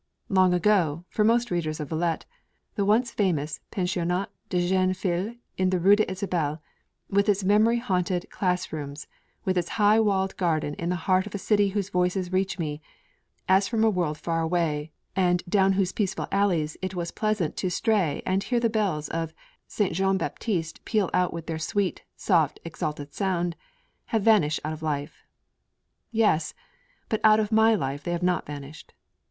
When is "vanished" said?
24.23-24.61, 28.47-28.95